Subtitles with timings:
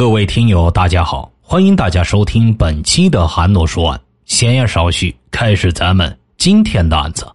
[0.00, 4.00] 各位听友，大家好，欢迎大家收听本期的韩诺说案。
[4.24, 7.26] 闲言少叙，开始咱们今天的案子。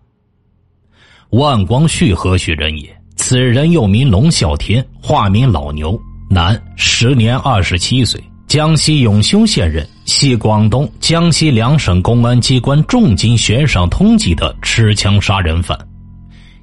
[1.29, 2.89] 万光绪何许人也？
[3.17, 5.95] 此人又名龙啸天，化名老牛，
[6.27, 15.77] 男，时年二十七岁，江西永修县人，系广东、江西两省公安机关重金悬赏通缉的持枪杀人犯。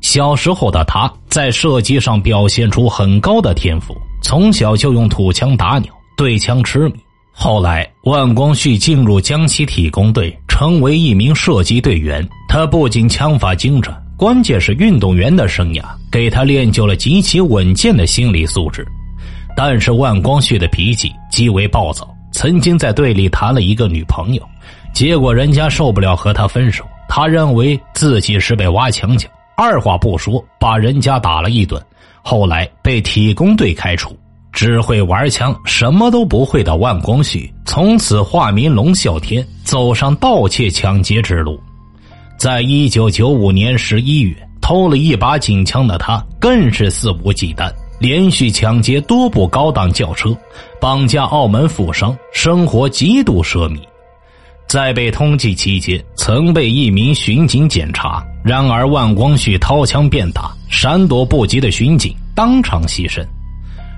[0.01, 3.97] 小时候的他在射击上表现出很高的天赋。
[4.23, 6.95] 从小就用土枪打鸟，对枪痴迷。
[7.33, 12.27] 后来，万光旭进入江西体工队，成为一名射击队员。
[12.49, 18.87] 他不仅枪法精湛，关键是运动员的生涯给他练就了极其稳健的心理素质。
[19.57, 24.43] 但是，万光旭的脾气极为暴躁，曾经在队里谈了一个女朋友，
[24.95, 26.85] 结果人家受不了和他分手。
[27.09, 31.83] 他认为自己是被挖墙脚，二话不说把人家打了一顿。
[32.23, 34.17] 后来被体工队开除，
[34.53, 41.61] 只会玩枪，什么都不会的万光绪，从此化名龙啸天，走上盗窃抢劫之路。
[42.39, 50.37] 在一九九五年十一月，偷了一把警枪的他，更是肆无忌惮，连续抢劫多部高档轿车，
[50.81, 53.79] 绑架澳门富商，生活极度奢靡。
[54.69, 60.51] 在被通缉期间，曾被一名巡警检查，然而万光绪掏枪便打。
[60.73, 63.23] 闪躲不及的巡警当场牺牲。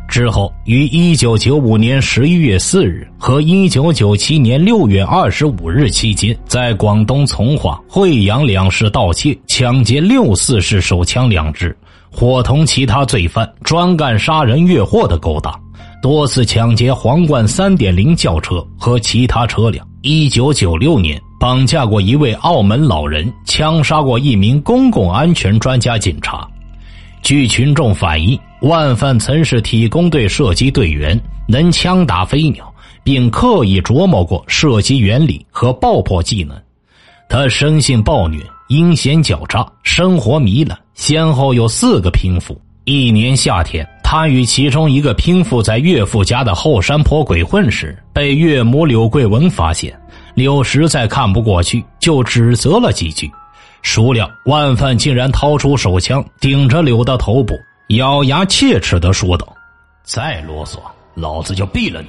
[0.07, 11.75] 之后，于一九九五年十一月四日和一九九七年六月二十五日期间，在广东从化、惠阳两市盗窃、抢劫六四式手枪两支，
[12.11, 15.59] 伙同其他罪犯专干杀人越货的勾当，
[16.03, 19.87] 多次抢劫皇冠三点零轿车和其他车辆。
[20.03, 26.47] 一九九六年，绑架过一位澳门老人，枪杀过一名公共安全专家警察。
[27.25, 32.71] 据群众反映，万范曾是体工队射击队员，能枪打飞鸟，
[33.03, 36.55] 并刻意琢磨过射击原理和爆破技能。
[37.27, 42.61] 他生性暴虐，阴险狡诈，生活糜烂，先后有四个拼妇。
[42.85, 49.99] 一年夏天，他与其中一个拼妇在岳父家的后山坡鬼混时，被岳母柳桂文发现。
[50.35, 53.33] 柳实在看不过去，就指责了几句。
[53.85, 57.55] 孰料万范竟然掏出手枪，顶着柳的头部，
[57.91, 59.47] 咬牙切齿的说道
[60.03, 60.79] ：“再啰嗦，
[61.15, 62.09] 老子就毙了你！”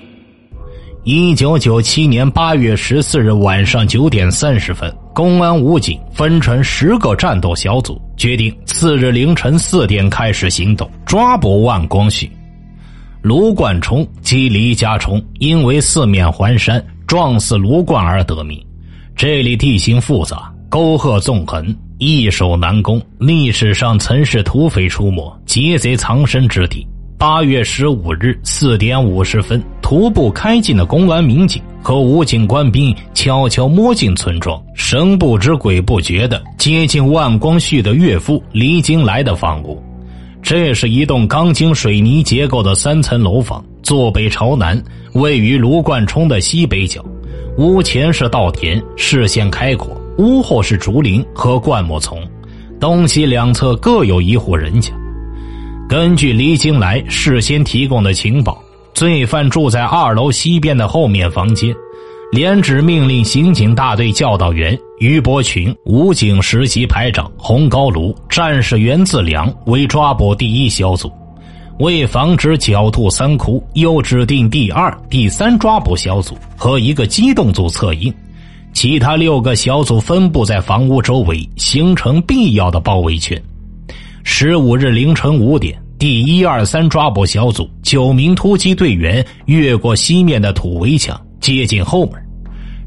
[1.04, 12.32] 一九九七年八月十四日晚上九点三十分，公安武警分成十个战斗小组，决定次日凌晨四点开始行动，抓捕万光绪。
[13.22, 18.60] 卢冠冲即黎家冲，因为四面环山，撞死卢冠而得名。
[19.14, 20.52] 这里地形复杂。
[20.76, 23.02] 沟壑纵横，易守难攻。
[23.18, 26.86] 历史上曾是土匪出没、劫贼藏身之地。
[27.18, 39.82] 八月十五日四点五十分，徒步开进的公安民警和武警官兵悄悄摸进村庄，神不知鬼不觉的接近万光绪的岳父黎金来的房屋。
[40.44, 47.02] 这是一栋钢筋水泥结构的三层楼房，坐北朝南，位于卢冠冲的西北角。
[47.60, 49.95] 屋前是稻田，视线开阔。
[50.18, 52.18] 屋后是竹林和灌木丛，
[52.80, 54.94] 东西两侧各有一户人家。
[55.90, 58.58] 根据黎京来事先提供的情报，
[58.94, 61.76] 罪犯住在二楼西边的后面房间。
[62.32, 71.12] 连指命令刑警大队教导员于伯群、武警实习排长洪高炉、战士袁自良为抓捕第一小组。
[71.80, 78.14] 为防止狡兔三窟，又指定第二、第三抓捕小组和一个机动组策应。
[78.76, 83.42] 其他六个小组分布在房屋周围，形成必要的包围圈。
[84.26, 92.22] 十五日凌晨五点，第一、二、三抓捕小组九名突击队员越过西面的土围墙，接近后门。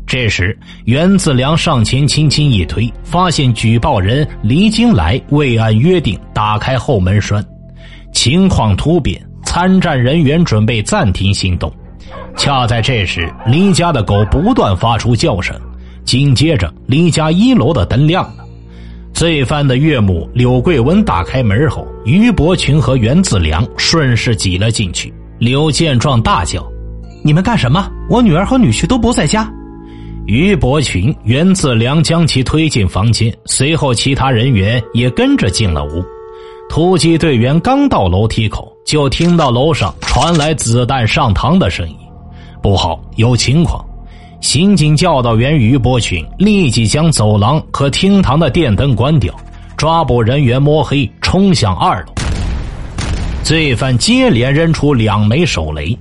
[0.07, 7.43] 这时，袁自良上前轻轻一推，发现举报人黎金来未按约定打开后门栓，
[8.13, 11.73] 情况突变，参战人员准备暂停行动。
[12.37, 15.59] 恰在这时，黎家的狗不断发出叫声。
[16.09, 18.43] 紧接着，李家一楼的灯亮了。
[19.13, 25.13] 罪犯的岳母柳桂文打开门后，于伯群和袁自良顺势挤了进去。
[25.39, 26.67] 柳见状大叫
[27.23, 27.91] ：“你们干什么？
[28.09, 29.53] 我女儿和女婿都不在家！”
[30.25, 36.03] 于伯群、袁自良将其推进房间，随后其他人员也跟着进了屋。
[36.71, 41.97] 突击队员刚到楼梯口，就听到楼上传来子弹上膛的声音，
[42.63, 43.85] 不好，有情况！
[44.41, 49.35] 刑警教导员于波群立即将走廊和厅堂的电灯关掉，
[49.77, 52.13] 抓捕人员摸黑冲向二楼。
[53.43, 55.97] 罪犯接连扔出两枚手雷，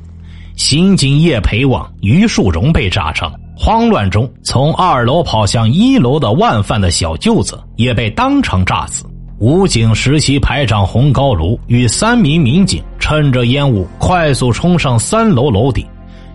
[0.55, 3.31] 刑警叶培旺、于树荣被炸伤。
[3.59, 9.03] 慌乱中，从二楼跑向一楼的万范的小舅子也被当场炸死。
[9.39, 15.83] 武警实习排长洪高炉与三名民警趁着烟雾快速冲上三楼楼顶，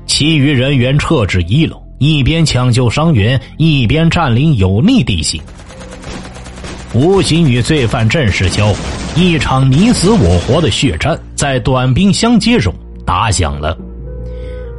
[0.04, 5.40] 其余人员撤至一楼，一边抢救伤员，一边占领有利地形。
[6.94, 8.76] 武警与罪犯正式交火，
[9.14, 12.74] 一场你死我活的血战在短兵相接中
[13.06, 13.78] 打响了。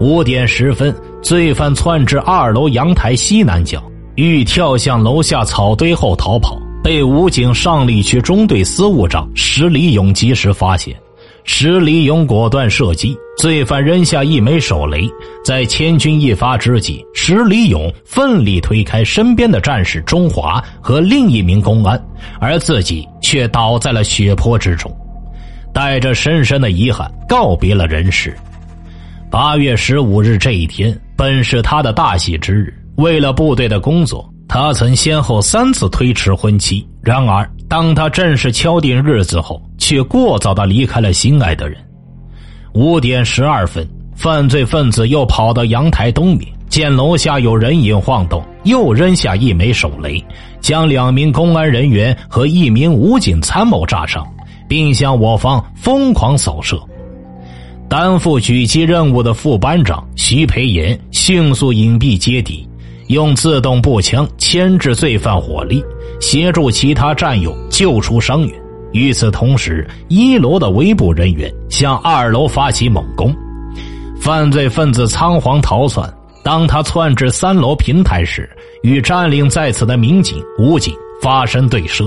[0.01, 3.81] 五点十分，罪犯窜至二楼阳台西南角，
[4.15, 6.61] 欲跳向楼下草堆后逃跑。
[6.83, 10.93] 被武警上里区中队司务长石礼勇及时发现，
[11.45, 15.09] 石礼勇果断射击，罪犯扔下一枚手雷，
[15.43, 22.01] 在千钧一发之际，石礼勇奋力推开身边的战士中华和另一名公安，
[22.39, 24.95] 而自己却倒在了血泊之中，
[25.73, 28.35] 带着深深的遗憾告别了人世。
[29.29, 34.29] 八月十五日这一天本是他的大喜之日，为了部队的工作。
[34.45, 41.77] 他曾先后三次推迟婚期，然而当他正式敲定日子后，却过早的离开了心爱的人。
[42.73, 50.23] 五点十二分，犯罪分子又跑到阳台东面，见楼下有人影晃动，又扔下一枚手雷，
[50.59, 54.25] 将两名公安人员和一名武警参谋炸伤，
[54.67, 56.81] 并向我方疯狂扫射。
[57.87, 62.67] 担负狙击任务的副班长徐培岩迅速隐蔽接敌。
[63.07, 65.83] 用自动步枪牵制罪犯火力，
[66.21, 68.62] 协助其他战友救出伤员。
[68.93, 73.35] 与此同时，一楼的围捕人员向二楼发起猛攻，
[74.19, 76.11] 犯罪分子仓皇逃窜。
[76.43, 78.49] 当他窜至三楼平台时，
[78.83, 82.03] 与占领在此的民警、武警发生对射，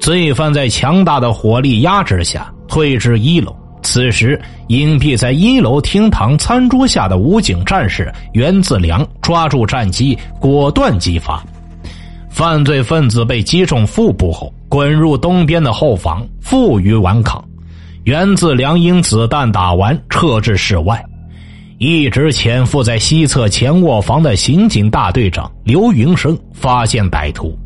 [0.00, 3.54] 罪犯在强大的火力压制下退至一楼。
[3.82, 11.42] 此时，隐蔽在一楼厅堂餐桌下的武警战士袁自良抓住战机，果断击发。
[12.28, 17.44] 犯罪分子被击中腹部后，滚入东边的后房，负隅顽抗。
[18.04, 21.04] 源自良英子弹打完，撤至室外。
[21.78, 27.58] 一直潜伏在西侧前卧房的刑警大队长刘云生发现歹徒。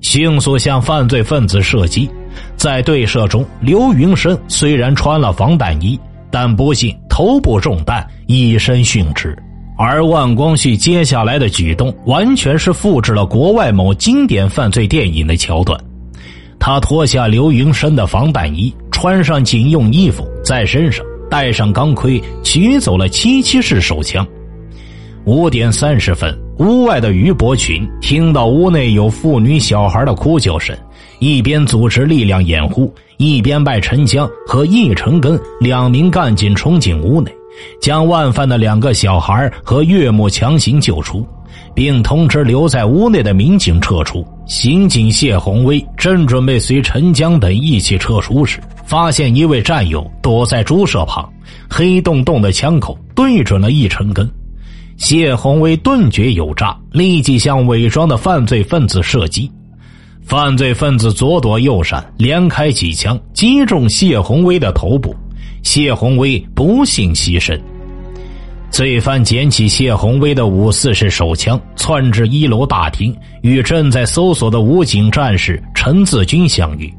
[0.00, 2.10] 迅速向犯罪分子射击，
[2.56, 5.96] 在对射中，刘云生虽然穿了防弹衣，
[6.28, 9.36] 但不幸头部中弹，一身殉职。
[9.76, 15.78] 而万光旭接下来的举动，完全是复制了国外某经典犯罪电影的桥段。
[16.68, 24.26] 他脱下刘云生的防弹衣，穿上警用衣服，在身上戴上钢盔，取走了七七式手枪。
[25.24, 26.38] 五点三十分。
[26.58, 30.76] 屋外的于伯群听到屋内有妇女、小孩的哭叫声，
[31.20, 37.34] 一边组织力量掩护，一边派陈江和易成根两名干警冲进屋内，
[37.80, 41.26] 将万范的两个小孩和岳母强行救出，
[41.74, 44.22] 并通知留在屋内的民警撤出。
[44.48, 51.30] 刑警谢宏威正准备随陈江等一起撤出时，发现一位战友躲在猪舍旁，
[51.68, 54.28] 黑洞洞的枪口对准了易成根。
[54.96, 59.50] 谢宏威顿觉有诈，立即向伪装的犯罪分子射击。
[60.22, 65.14] 犯罪分子左躲右闪，连开几枪，击中谢宏威的头部。
[65.62, 67.58] 谢宏威不幸牺牲。
[68.70, 76.92] 罪犯捡起谢宏威的五四式手枪，窜至一楼大厅，与正在搜索的武警战士陈自军相遇。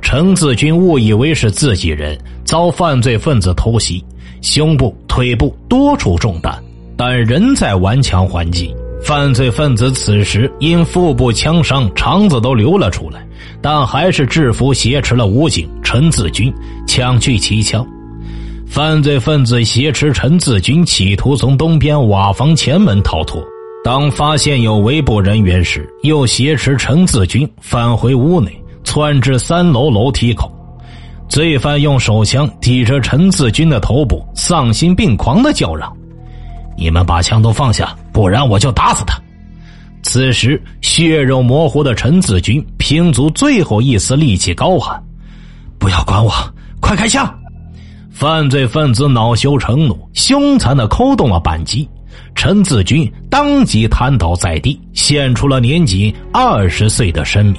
[0.00, 4.04] 陈自军误以为是自己人，遭犯罪分子偷袭，
[4.40, 6.62] 胸部、腿部多处中弹。
[6.96, 8.74] 但仍在顽强还击。
[9.02, 13.24] 犯罪分子此时因腹部枪伤，肠子都流了出来，
[13.60, 16.52] 但还是制服挟持了武警陈自军，
[16.86, 17.86] 抢去其枪。
[18.68, 23.42] 犯罪分子挟持陈自军，企图从东边瓦房前门逃脱。
[23.82, 28.52] 当发现有围捕人员时，又挟持陈自军返回屋内，
[28.84, 30.52] 窜至三楼楼梯口。
[31.28, 35.90] 罪犯用手枪抵着陈自军的头部，丧心病狂的叫嚷。
[36.76, 39.18] 你们把枪都放下，不然我就打死他！
[40.02, 45.02] 此时，血肉模糊的陈子军拼足最后一丝力气，高喊
[45.78, 46.30] ：“不要管我，
[46.80, 47.26] 快开枪！”
[48.18, 51.86] 犯罪分子恼羞成怒，凶残的扣动了扳机，
[52.34, 57.56] 陈子军当即瘫倒在地，献出了年仅二十岁的生命。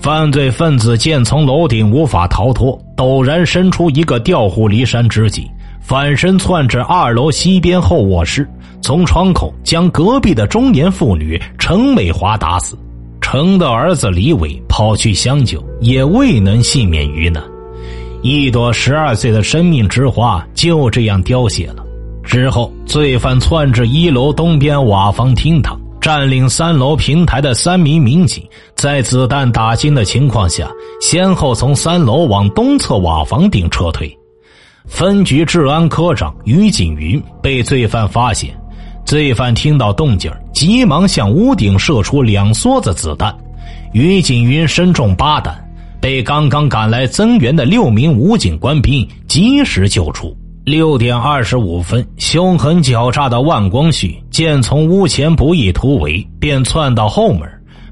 [0.00, 5.48] 犯罪分子见从楼顶无法逃脱，陡然伸出一个调虎离山之计。
[5.80, 8.44] 反身窜至二楼西边后卧室，
[8.82, 12.76] 从窗口将隔壁的中年妇女程美华打死。
[13.20, 17.40] 程的儿子李伟跑去相救，也未能幸免于难。
[18.22, 21.84] 一朵十二岁的生命之花就这样凋谢了。
[22.22, 28.46] 之后，罪犯窜至一楼东边瓦房厅堂，占领三楼平台的三名民警，
[28.76, 34.14] 在子弹打进的情况下，先后从三楼往东侧瓦房顶撤退。
[34.84, 38.54] 分局治安科长于景云被罪犯发现，
[39.04, 43.34] 罪犯听到动静，急忙向屋顶射出两梭子子弹。
[43.92, 45.58] 于景云身中八弹，
[46.00, 50.36] 被刚刚赶来增援的六名武警官兵及时救出。
[50.64, 57.48] 六点二十五分，凶狠狡诈的万光旭见从屋前不易突围，便窜到后门，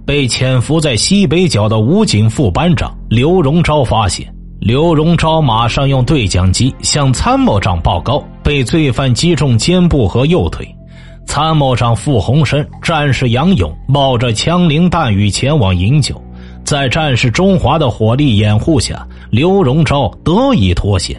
[0.07, 4.33] 被潜伏在西北角的武警副班长刘荣昭发现。
[4.61, 10.69] 刘荣昭马上用对讲机向参谋长报告，被罪犯击中肩部和右腿。
[11.27, 16.21] 参谋长傅洪生、战士杨勇冒着枪林弹雨前往营救，
[16.69, 21.19] 在战士中华的火力掩护下，刘荣昭得以脱险。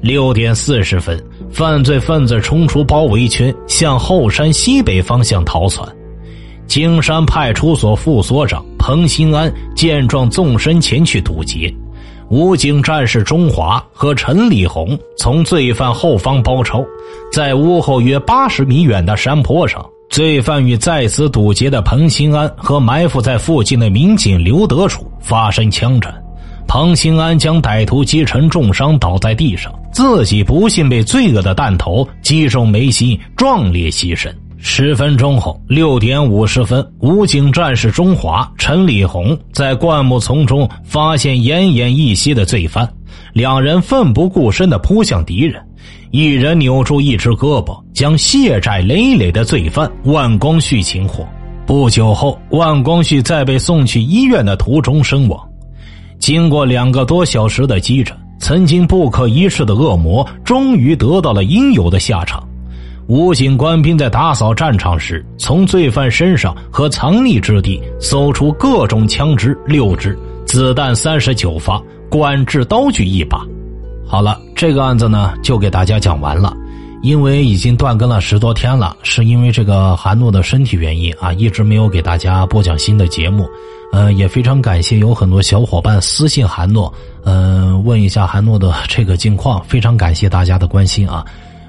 [0.00, 5.84] 六点四十分，犯罪分子冲出包围圈，向后山西北方向逃窜。
[6.68, 11.74] 金山派出所副所长彭新安见状，纵身前去堵截。
[12.28, 16.84] 武警战士中华和陈立红从罪犯后方包抄，
[17.32, 26.14] 在屋后约八十米远的山坡上，罪犯与在此堵截的彭新安和埋伏在附近的民警刘德楚发生枪战。
[26.68, 34.30] 彭新安将歹徒击成重伤，倒在地上，自己不幸被罪恶的弹头击中眉心，壮烈牺牲。
[34.58, 42.86] 十分钟后，六点五十分，武警战士钟华、陈立红在灌木丛中发现奄奄一息的罪犯，
[43.32, 45.58] 两人奋不顾身的扑向敌人，
[46.10, 51.26] 一人扭住一只胳膊，将血债累累的罪犯万光旭擒获。
[51.66, 55.40] 不久后，万光旭在被送去医院的途中身亡。
[56.18, 62.42] 经过两个多小时的激战，曾经不可一世的恶魔终于得到了应有的下场。
[63.08, 73.44] 武警官兵在打扫战场时，从罪犯身上和藏匿之地搜出各种枪支六支、子弹三十九发、管制刀具一把。
[74.06, 76.56] 好了，这个案子呢就给大家讲完了。
[77.02, 83.46] 因为已经断更了十多天了，是因为这个韩诺的身体原因啊，一直没有给大家播讲新的节目。
[83.92, 86.90] 呃，也非常感谢有很多小伙伴私信韩诺，
[87.24, 91.22] 嗯，问一下韩诺的这个近况，非常感谢大家的关心啊。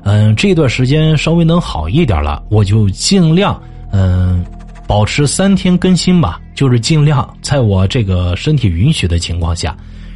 [0.03, 3.61] 嗯，这段时间稍微能好一点了，我就尽量
[3.91, 4.45] 嗯
[4.87, 9.75] 保持三天更新吧，就是尽量在我这个身体允许的情况下。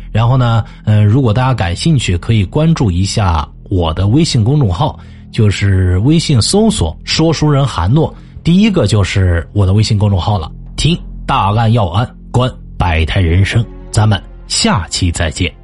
[0.10, 5.00] 然后呢，嗯，如果大家感兴趣，可以关注一下我的微信公众号，
[5.32, 10.98] 就是微信搜索“说书人韩诺”，第一个就是我的微信公众号了，听。
[11.26, 15.57] 大案要案，观百态人生，咱们下期再见。